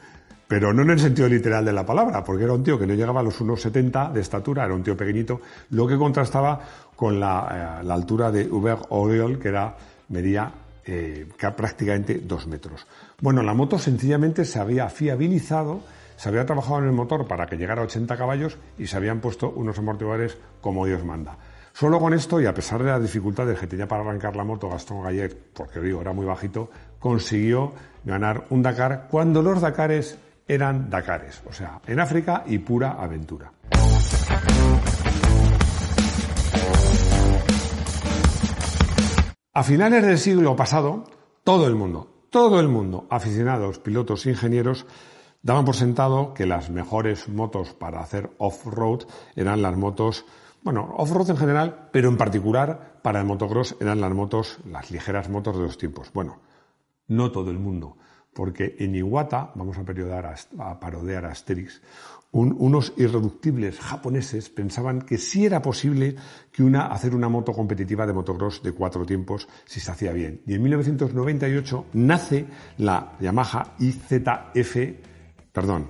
pero 0.50 0.74
no 0.74 0.82
en 0.82 0.89
el 0.89 1.00
sentido 1.00 1.29
literal 1.29 1.63
de 1.63 1.72
la 1.72 1.86
palabra, 1.86 2.24
porque 2.24 2.44
era 2.44 2.53
un 2.53 2.63
tío 2.63 2.79
que 2.79 2.88
no 2.88 2.96
llegaba 2.96 3.20
a 3.20 3.24
los 3.24 3.39
1,70 3.39 4.12
de 4.12 4.20
estatura, 4.20 4.65
era 4.65 4.74
un 4.74 4.82
tío 4.82 4.98
pequeñito, 4.98 5.41
lo 5.70 5.86
que 5.86 5.96
contrastaba 5.96 6.60
con 6.96 7.20
la, 7.20 7.84
eh, 7.84 7.91
altura 7.91 8.32
de 8.32 8.50
Hubert 8.50 8.88
Oriol, 8.89 9.38
que 9.38 9.50
era, 9.50 9.77
medía 10.08 10.51
eh, 10.84 11.27
prácticamente 11.56 12.22
dos 12.25 12.48
metros. 12.48 12.88
Bueno, 13.22 13.44
la 13.44 13.53
moto 13.53 13.77
sencillamente 13.77 14.44
se 14.44 14.58
había 14.58 14.89
fiabilizado, 14.89 15.82
se 16.15 16.29
había 16.29 16.48
trabajado 16.48 16.79
en 16.79 16.86
el 16.86 16.94
motor 16.94 17.27
para 17.27 17.46
que 17.46 17.56
llegara 17.56 17.84
a 17.84 17.86
80 17.86 18.18
caballos 18.18 18.58
y 18.79 18.88
se 18.88 18.98
habían 18.98 19.20
puesto 19.20 19.51
unos 19.51 19.77
amortiguadores 19.77 20.36
como 20.62 20.88
Dios 20.88 21.06
manda. 21.06 21.38
Solo 21.74 22.00
con 22.00 22.15
esto, 22.15 22.41
y 22.41 22.48
a 22.48 22.56
pesar 22.56 22.82
de 22.82 22.89
las 22.89 23.03
dificultades 23.03 23.60
que 23.60 23.68
tenía 23.68 23.88
para 23.88 24.01
arrancar 24.01 24.36
la 24.36 24.44
moto 24.44 24.68
Gastón 24.68 25.03
Gallet, 25.03 25.38
porque 25.53 25.79
digo, 25.79 26.01
era 26.01 26.12
muy 26.12 26.25
bajito, 26.25 26.72
consiguió 26.98 27.72
ganar 28.03 28.46
un 28.50 28.63
Dakar 28.63 29.08
cuando 29.12 29.44
los 29.44 29.62
Dakares 29.62 30.18
eran 30.50 30.89
Dakares, 30.89 31.41
o 31.48 31.53
sea, 31.53 31.79
en 31.88 32.00
África 32.00 32.44
y 32.48 32.58
pura 32.58 32.98
aventura. 33.00 33.53
A 39.53 39.63
finales 39.63 40.06
del 40.06 40.18
siglo 40.18 40.56
pasado, 40.56 41.06
todo 41.44 41.68
el 41.68 41.75
mundo, 41.75 42.25
todo 42.29 42.60
el 42.60 42.68
mundo, 42.68 43.06
aficionados, 43.10 43.79
pilotos, 43.79 44.25
ingenieros, 44.25 44.86
daban 45.44 45.65
por 45.65 45.75
sentado 45.75 46.34
que 46.34 46.46
las 46.46 46.70
mejores 46.70 47.29
motos 47.29 47.74
para 47.74 48.01
hacer 48.01 48.32
off-road 48.39 49.03
eran 49.36 49.62
las 49.62 49.77
motos 49.77 50.25
bueno, 50.62 50.94
off-road 50.98 51.29
en 51.29 51.38
general, 51.38 51.89
pero 51.91 52.10
en 52.10 52.18
particular 52.18 53.00
para 53.01 53.20
el 53.20 53.25
motocross 53.25 53.77
eran 53.79 54.01
las 54.01 54.12
motos, 54.12 54.58
las 54.65 54.91
ligeras 54.91 55.29
motos 55.29 55.56
de 55.56 55.63
los 55.63 55.77
tiempos. 55.77 56.12
Bueno, 56.13 56.39
no 57.08 57.32
todo 57.32 57.50
el 57.50 57.60
mundo, 57.60 57.96
porque 58.33 58.75
en 58.79 58.95
Iwata, 58.95 59.51
vamos 59.55 59.77
a, 59.77 59.81
a 59.81 60.79
parodear 60.79 61.25
a 61.25 61.31
Asterix, 61.31 61.81
unos 62.31 62.93
irreductibles 62.98 63.79
japoneses 63.79 64.50
pensaban 64.50 65.01
que 65.01 65.17
sí 65.17 65.45
era 65.45 65.62
posible 65.62 66.15
que 66.51 66.62
una, 66.62 66.86
hacer 66.88 67.15
una 67.15 67.27
moto 67.27 67.53
competitiva 67.53 68.05
de 68.05 68.13
motocross 68.13 68.62
de 68.62 68.71
cuatro 68.71 69.03
tiempos 69.03 69.48
si 69.65 69.79
se 69.79 69.91
hacía 69.91 70.13
bien. 70.13 70.41
Y 70.45 70.53
en 70.53 70.62
1998 70.62 71.86
nace 71.93 72.45
la 72.77 73.13
Yamaha 73.19 73.74
IZF, 73.79 74.77
perdón, 75.51 75.88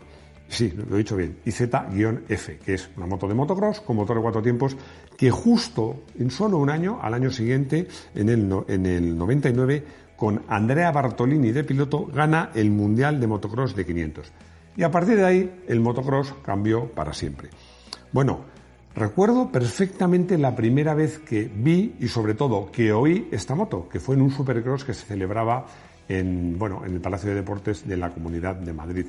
Sí, 0.49 0.73
lo 0.75 0.95
he 0.95 0.97
dicho 0.97 1.15
bien. 1.15 1.37
IZ-F, 1.45 2.57
que 2.57 2.73
es 2.73 2.89
una 2.97 3.05
moto 3.05 3.27
de 3.27 3.35
motocross 3.35 3.81
con 3.81 3.95
motor 3.95 4.17
de 4.17 4.23
cuatro 4.23 4.41
tiempos 4.41 4.75
que 5.15 5.29
justo 5.29 6.05
en 6.17 6.31
solo 6.31 6.57
un 6.57 6.71
año, 6.71 6.99
al 7.01 7.13
año 7.13 7.29
siguiente, 7.29 7.87
en 8.15 8.29
el, 8.29 8.51
en 8.67 8.85
el 8.87 9.15
99, 9.15 9.83
con 10.19 10.43
Andrea 10.49 10.91
Bartolini 10.91 11.53
de 11.53 11.63
piloto, 11.63 12.05
gana 12.05 12.51
el 12.53 12.69
Mundial 12.71 13.21
de 13.21 13.27
Motocross 13.27 13.73
de 13.73 13.85
500. 13.85 14.29
Y 14.75 14.83
a 14.83 14.91
partir 14.91 15.15
de 15.15 15.25
ahí, 15.25 15.63
el 15.67 15.79
motocross 15.79 16.35
cambió 16.43 16.91
para 16.91 17.13
siempre. 17.13 17.49
Bueno, 18.11 18.41
recuerdo 18.93 19.49
perfectamente 19.49 20.37
la 20.37 20.57
primera 20.57 20.93
vez 20.93 21.19
que 21.19 21.49
vi 21.53 21.95
y 22.01 22.09
sobre 22.09 22.33
todo 22.33 22.69
que 22.69 22.91
oí 22.91 23.29
esta 23.31 23.55
moto, 23.55 23.87
que 23.87 24.01
fue 24.01 24.15
en 24.15 24.21
un 24.21 24.31
supercross 24.31 24.83
que 24.83 24.93
se 24.93 25.05
celebraba 25.05 25.65
en, 26.09 26.59
bueno, 26.59 26.83
en 26.85 26.95
el 26.95 27.01
Palacio 27.01 27.29
de 27.29 27.37
Deportes 27.37 27.87
de 27.87 27.95
la 27.95 28.09
Comunidad 28.09 28.55
de 28.55 28.73
Madrid. 28.73 29.05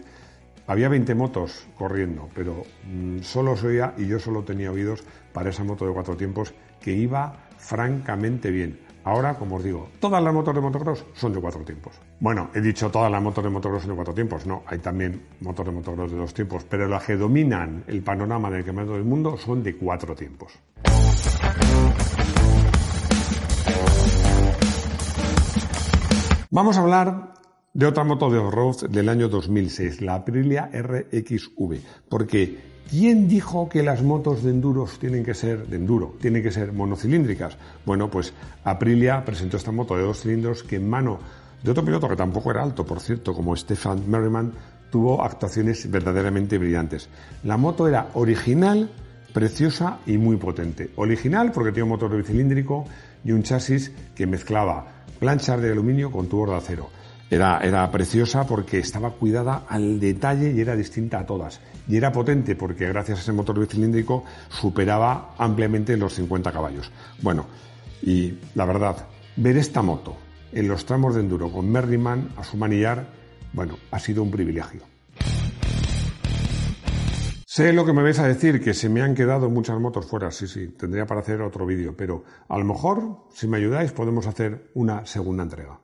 Había 0.69 0.89
20 0.89 1.13
motos 1.17 1.67
corriendo, 1.77 2.29
pero 2.37 2.63
mm, 2.87 3.23
solo 3.23 3.57
se 3.57 3.67
oía 3.67 3.95
y 3.99 4.07
yo 4.07 4.21
solo 4.21 4.45
tenía 4.45 4.71
oídos 4.71 5.03
para 5.33 5.51
esa 5.51 5.65
moto 5.65 5.87
de 5.87 5.93
cuatro 5.93 6.17
tiempos 6.17 6.55
que 6.81 6.93
iba 6.93 7.49
francamente 7.59 8.53
bien. 8.53 8.90
Ahora, 9.05 9.35
como 9.35 9.57
os 9.57 9.65
digo, 9.65 9.89
todas 9.99 10.23
las 10.23 10.33
motos 10.33 10.55
de 10.55 10.61
motocross 10.61 11.05
son 11.15 11.33
de 11.33 11.41
cuatro 11.41 11.63
tiempos. 11.65 11.95
Bueno, 12.21 12.51
he 12.55 12.61
dicho 12.61 12.91
todas 12.91 13.11
las 13.11 13.23
motos 13.23 13.43
de 13.43 13.51
motocross 13.51 13.83
son 13.83 13.91
de 13.91 13.97
cuatro 13.97 14.15
tiempos. 14.15 14.47
No, 14.47 14.63
hay 14.67 14.79
también 14.79 15.23
motos 15.41 15.65
de 15.65 15.73
motocross 15.73 16.11
de 16.11 16.19
dos 16.19 16.35
tiempos, 16.35 16.65
pero 16.69 16.87
las 16.87 17.05
que 17.05 17.17
dominan 17.17 17.85
el 17.87 18.03
panorama 18.03 18.51
del 18.51 18.65
campeonato 18.65 18.95
del 18.95 19.05
mundo 19.05 19.37
son 19.39 19.63
de 19.63 19.77
cuatro 19.77 20.15
tiempos. 20.15 20.53
Vamos 26.51 26.77
a 26.77 26.81
hablar 26.81 27.35
de 27.73 27.87
otra 27.87 28.05
moto 28.05 28.29
de 28.29 28.39
off-road 28.39 28.91
del 28.91 29.09
año 29.09 29.29
2006, 29.29 30.01
la 30.03 30.17
Aprilia 30.17 30.69
RXV, 30.73 31.79
porque 32.09 32.70
¿quién 32.91 33.29
dijo 33.29 33.69
que 33.69 33.83
las 33.83 34.03
motos 34.03 34.43
de 34.43 34.51
enduros 34.51 34.99
tienen 34.99 35.25
que 35.25 35.35
ser 35.35 35.67
de 35.67 35.77
enduro, 35.77 36.17
tienen 36.21 36.43
que 36.43 36.51
ser 36.51 36.73
monocilíndricas? 36.73 37.57
Bueno, 37.87 38.11
pues 38.11 38.35
Aprilia 38.65 39.25
presentó 39.25 39.57
esta 39.57 39.73
moto 39.73 39.97
de 39.97 40.03
dos 40.03 40.21
cilindros 40.21 40.65
que 40.65 40.77
en 40.77 40.91
mano 40.91 41.21
de 41.63 41.71
otro 41.71 41.85
piloto 41.85 42.09
que 42.09 42.17
tampoco 42.17 42.51
era 42.51 42.63
alto, 42.63 42.85
por 42.85 43.01
cierto, 43.01 43.35
como 43.35 43.55
Stefan 43.55 44.11
Merriman, 44.11 44.53
tuvo 44.91 45.23
actuaciones 45.23 45.91
verdaderamente 45.91 46.59
brillantes. 46.59 47.09
La 47.45 47.57
moto 47.57 47.87
era 47.87 48.09
original, 48.15 48.91
preciosa 49.33 49.99
y 50.07 50.19
muy 50.19 50.37
potente. 50.37 50.91
Original 50.97 51.53
porque 51.53 51.71
tenía 51.71 51.85
un 51.85 51.91
motor 51.91 52.17
bicilíndrico 52.17 52.87
y 53.25 53.33
un 53.33 53.43
chasis 53.43 53.93
que 54.15 54.27
mezclaba 54.27 55.05
planchas 55.19 55.61
de 55.61 55.71
aluminio 55.71 56.11
con 56.11 56.29
tubos 56.29 56.51
de 56.51 56.57
acero. 56.57 56.89
Era, 57.31 57.61
era, 57.61 57.89
preciosa 57.93 58.45
porque 58.45 58.79
estaba 58.79 59.11
cuidada 59.11 59.65
al 59.69 60.01
detalle 60.01 60.51
y 60.51 60.61
era 60.61 60.75
distinta 60.75 61.21
a 61.21 61.27
todas. 61.27 61.61
Y 61.91 61.97
era 61.97 62.13
potente 62.13 62.55
porque 62.55 62.87
gracias 62.87 63.19
a 63.19 63.23
ese 63.23 63.33
motor 63.33 63.59
bicilíndrico 63.59 64.23
superaba 64.49 65.35
ampliamente 65.37 65.97
los 65.97 66.15
50 66.15 66.53
caballos. 66.53 66.89
Bueno, 67.21 67.47
y 68.01 68.39
la 68.55 68.65
verdad, 68.65 69.09
ver 69.35 69.57
esta 69.57 69.83
moto 69.83 70.17
en 70.53 70.69
los 70.69 70.87
tramos 70.87 71.17
de 71.17 71.23
enduro 71.23 71.51
con 71.51 71.69
Merriman 71.69 72.29
a 72.37 72.45
su 72.45 72.57
manillar, 72.57 73.09
bueno, 73.53 73.77
ha 73.91 73.99
sido 73.99 74.23
un 74.23 74.31
privilegio. 74.31 74.83
Sé 77.45 77.73
lo 77.73 77.85
que 77.85 77.93
me 77.93 78.05
vais 78.05 78.21
a 78.21 78.29
decir, 78.29 78.63
que 78.63 78.73
se 78.73 78.89
me 78.89 79.03
han 79.03 79.17
quedado 79.17 79.51
muchas 79.51 79.81
motos 79.81 80.07
fuera, 80.07 80.31
sí, 80.31 80.47
sí, 80.47 80.69
tendría 80.69 81.07
para 81.07 81.23
hacer 81.23 81.43
otro 81.43 81.67
vídeo, 81.67 81.97
pero 81.97 82.23
a 82.49 82.57
lo 82.57 82.65
mejor, 82.65 83.27
si 83.35 83.49
me 83.49 83.57
ayudáis, 83.57 83.91
podemos 83.91 84.29
hacer 84.29 84.71
una 84.75 85.05
segunda 85.07 85.43
entrega. 85.43 85.81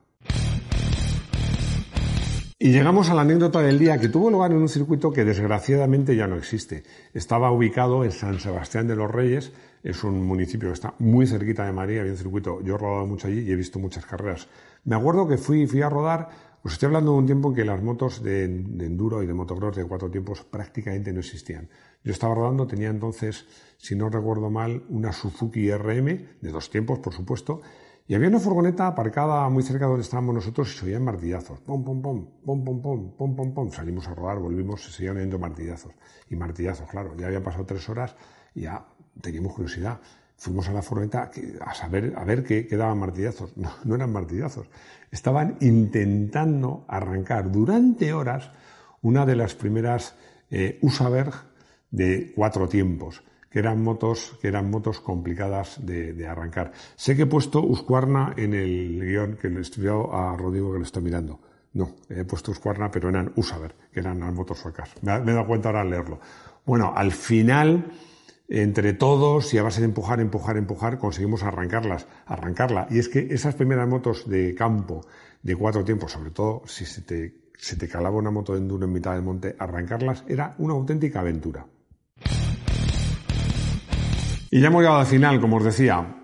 Y 2.59 2.71
llegamos 2.71 3.11
a 3.11 3.13
la 3.13 3.21
anécdota 3.21 3.61
del 3.61 3.77
día 3.77 3.99
que 3.99 4.09
tuvo 4.09 4.31
lugar 4.31 4.51
en 4.51 4.57
un 4.57 4.67
circuito 4.67 5.13
que 5.13 5.23
desgraciadamente 5.23 6.15
ya 6.15 6.25
no 6.25 6.37
existe. 6.37 6.83
Estaba 7.13 7.51
ubicado 7.51 8.03
en 8.03 8.11
San 8.11 8.39
Sebastián 8.39 8.87
de 8.87 8.95
los 8.95 9.11
Reyes, 9.11 9.53
es 9.83 10.03
un 10.03 10.25
municipio 10.25 10.69
que 10.69 10.73
está 10.73 10.95
muy 10.97 11.27
cerquita 11.27 11.67
de 11.67 11.71
María, 11.71 12.01
había 12.01 12.13
un 12.13 12.17
circuito, 12.17 12.61
yo 12.63 12.73
he 12.73 12.77
rodado 12.79 13.05
mucho 13.05 13.27
allí 13.27 13.41
y 13.41 13.51
he 13.51 13.55
visto 13.55 13.77
muchas 13.77 14.07
carreras. 14.07 14.47
Me 14.85 14.95
acuerdo 14.95 15.27
que 15.27 15.37
fui, 15.37 15.67
fui 15.67 15.83
a 15.83 15.89
rodar 15.89 16.29
os 16.67 16.73
estoy 16.73 16.87
hablando 16.87 17.13
de 17.13 17.17
un 17.19 17.25
tiempo 17.25 17.49
en 17.49 17.55
que 17.55 17.63
las 17.63 17.81
motos 17.81 18.21
de, 18.21 18.43
enduro 18.43 19.23
y 19.23 19.25
de 19.27 19.33
motocross 19.33 19.77
de 19.77 19.85
cuatro 19.85 20.11
tiempos 20.11 20.43
prácticamente 20.43 21.13
no 21.13 21.19
existían. 21.19 21.69
Yo 22.03 22.11
estaba 22.11 22.35
rodando, 22.35 22.67
tenía 22.67 22.89
entonces, 22.89 23.45
si 23.77 23.95
no 23.95 24.09
recuerdo 24.09 24.49
mal, 24.49 24.83
una 24.89 25.13
Suzuki 25.13 25.71
RM, 25.71 26.05
de 26.41 26.51
dos 26.51 26.69
tiempos, 26.69 26.99
por 26.99 27.13
supuesto, 27.13 27.61
y 28.07 28.15
había 28.15 28.29
una 28.29 28.39
furgoneta 28.39 28.87
aparcada 28.87 29.49
muy 29.49 29.63
cerca 29.63 29.85
de 29.85 29.89
donde 29.89 30.03
estábamos 30.03 30.35
nosotros 30.35 30.73
y 30.73 30.77
se 30.77 30.85
oían 30.85 31.03
martillazos. 31.03 31.59
Pom, 31.59 31.83
pom, 31.83 32.01
pom, 32.01 32.27
pom, 32.45 32.63
pom, 32.63 32.81
pom, 32.81 33.11
pom, 33.17 33.35
pom, 33.35 33.53
pom. 33.53 33.71
Salimos 33.71 34.07
a 34.07 34.15
rodar, 34.15 34.39
volvimos, 34.39 34.83
se 34.83 34.91
seguían 34.91 35.17
oyendo 35.17 35.37
martillazos. 35.37 35.91
Y 36.29 36.35
martillazos, 36.35 36.89
claro. 36.89 37.15
Ya 37.17 37.27
habían 37.27 37.43
pasado 37.43 37.65
tres 37.65 37.87
horas 37.89 38.15
y 38.55 38.61
ya 38.61 38.85
teníamos 39.21 39.53
curiosidad 39.53 39.99
fuimos 40.37 40.69
a 40.69 40.73
la 40.73 40.81
furgoneta 40.81 41.31
a 41.61 41.73
saber, 41.73 42.13
a 42.15 42.23
ver 42.23 42.43
qué, 42.43 42.67
daban 42.71 42.99
martillazos. 42.99 43.53
No, 43.57 43.95
eran 43.95 44.11
martillazos. 44.11 44.67
Estaban 45.11 45.57
intentando 45.59 46.85
arrancar 46.87 47.51
durante 47.51 48.13
horas 48.13 48.51
una 49.01 49.25
de 49.25 49.35
las 49.35 49.55
primeras 49.55 50.15
eh, 50.49 50.77
Usaberg 50.81 51.33
de 51.91 52.33
cuatro 52.35 52.67
tiempos, 52.67 53.23
que 53.57 53.61
eran 53.61 53.81
motos, 53.81 54.37
que 54.39 54.49
eran 54.49 54.69
motos 54.69 54.99
complicadas 54.99 55.83
de, 55.83 56.27
arrancar. 56.27 56.73
Sé 56.95 57.15
que 57.15 57.23
he 57.23 57.25
puesto 57.25 57.59
Uscuarna 57.59 58.35
en 58.37 58.53
el 58.53 59.01
guion 59.01 59.35
que 59.35 59.49
le 59.49 59.61
estudiado 59.61 60.13
a 60.13 60.37
Rodrigo 60.37 60.71
que 60.71 60.77
lo 60.77 60.83
está 60.83 61.01
mirando. 61.01 61.39
No, 61.73 61.95
he 62.07 62.23
puesto 62.23 62.51
Uscuarna, 62.51 62.91
pero 62.91 63.09
eran 63.09 63.33
Usaberg, 63.35 63.73
que 63.91 63.99
eran 63.99 64.19
las 64.19 64.31
motos 64.31 64.59
suecas. 64.59 64.91
Me, 65.01 65.19
me 65.21 65.31
he 65.31 65.33
dado 65.33 65.47
cuenta 65.47 65.69
ahora 65.69 65.81
al 65.81 65.89
leerlo. 65.89 66.19
Bueno, 66.67 66.93
al 66.95 67.11
final 67.11 67.89
entre 68.47 68.93
todos 68.93 69.51
y 69.55 69.57
a 69.57 69.63
base 69.63 69.81
de 69.81 69.87
empujar, 69.87 70.19
empujar, 70.19 70.55
empujar, 70.55 70.99
conseguimos 70.99 71.41
arrancarlas, 71.41 72.05
arrancarla. 72.27 72.85
Y 72.91 72.99
es 72.99 73.09
que 73.09 73.27
esas 73.31 73.55
primeras 73.55 73.89
motos 73.89 74.29
de 74.29 74.53
campo 74.53 75.01
de 75.41 75.55
cuatro 75.55 75.83
tiempos, 75.83 76.11
sobre 76.11 76.29
todo 76.29 76.61
si 76.67 76.85
se 76.85 77.01
te, 77.01 77.49
se 77.57 77.75
te 77.75 77.87
calaba 77.87 78.17
una 78.17 78.29
moto 78.29 78.53
de 78.53 78.59
enduro 78.59 78.85
en 78.85 78.93
mitad 78.93 79.15
del 79.15 79.23
monte, 79.23 79.55
arrancarlas 79.57 80.25
era 80.27 80.53
una 80.59 80.75
auténtica 80.75 81.21
aventura. 81.21 81.65
Y 84.49 84.61
ya 84.61 84.67
hemos 84.67 84.81
llegado 84.81 84.99
al 84.99 85.05
final, 85.05 85.41
como 85.41 85.57
os 85.57 85.63
decía, 85.63 86.15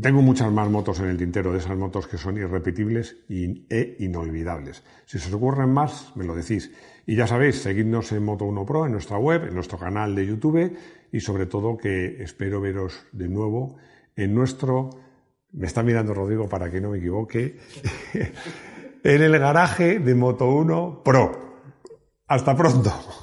tengo 0.00 0.22
muchas 0.22 0.50
más 0.52 0.68
motos 0.68 1.00
en 1.00 1.06
el 1.06 1.16
tintero, 1.16 1.52
de 1.52 1.58
esas 1.58 1.76
motos 1.76 2.06
que 2.06 2.18
son 2.18 2.36
irrepetibles 2.36 3.16
e 3.28 3.96
inolvidables. 3.98 4.82
Si 5.06 5.18
se 5.18 5.28
os 5.28 5.34
ocurren 5.34 5.70
más, 5.70 6.12
me 6.16 6.24
lo 6.24 6.34
decís. 6.34 6.70
Y 7.06 7.16
ya 7.16 7.26
sabéis, 7.26 7.62
seguidnos 7.62 8.12
en 8.12 8.26
Moto1 8.26 8.64
Pro, 8.64 8.86
en 8.86 8.92
nuestra 8.92 9.18
web, 9.18 9.44
en 9.48 9.54
nuestro 9.54 9.78
canal 9.78 10.14
de 10.14 10.26
YouTube 10.26 10.76
y 11.10 11.20
sobre 11.20 11.46
todo 11.46 11.76
que 11.76 12.22
espero 12.22 12.60
veros 12.60 13.06
de 13.12 13.28
nuevo 13.28 13.76
en 14.16 14.34
nuestro, 14.34 14.90
me 15.52 15.66
está 15.66 15.82
mirando 15.82 16.14
Rodrigo 16.14 16.48
para 16.48 16.70
que 16.70 16.80
no 16.80 16.90
me 16.90 16.98
equivoque, 16.98 17.58
en 19.02 19.22
el 19.22 19.38
garaje 19.38 19.98
de 19.98 20.16
Moto1 20.16 21.02
Pro. 21.02 21.60
Hasta 22.26 22.56
pronto. 22.56 23.21